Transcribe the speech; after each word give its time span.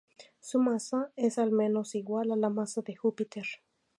Su 0.39 0.57
masa 0.57 1.11
es 1.15 1.37
al 1.37 1.51
menos 1.51 1.93
igual 1.93 2.31
a 2.31 2.35
la 2.35 2.49
masa 2.49 2.81
de 2.81 2.95
Júpiter. 2.95 3.45